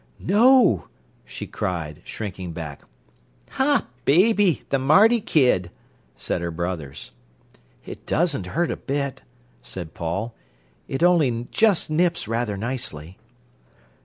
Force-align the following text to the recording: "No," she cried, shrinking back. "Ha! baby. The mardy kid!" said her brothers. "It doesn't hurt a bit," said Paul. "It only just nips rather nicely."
"No," 0.17 0.87
she 1.25 1.45
cried, 1.45 2.01
shrinking 2.05 2.53
back. 2.53 2.81
"Ha! 3.51 3.85
baby. 4.03 4.63
The 4.69 4.79
mardy 4.79 5.21
kid!" 5.23 5.69
said 6.15 6.41
her 6.41 6.49
brothers. 6.49 7.11
"It 7.85 8.07
doesn't 8.07 8.47
hurt 8.47 8.71
a 8.71 8.77
bit," 8.77 9.21
said 9.61 9.93
Paul. 9.93 10.33
"It 10.87 11.03
only 11.03 11.47
just 11.51 11.91
nips 11.91 12.27
rather 12.27 12.57
nicely." 12.57 13.19